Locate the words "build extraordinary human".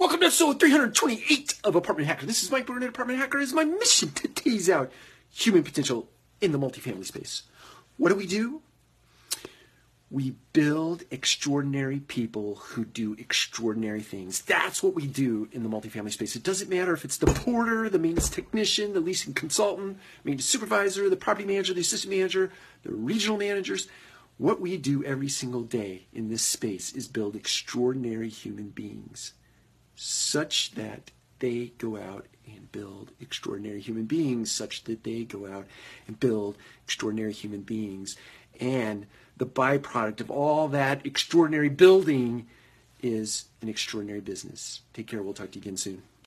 27.06-28.70, 32.72-34.04, 36.20-37.62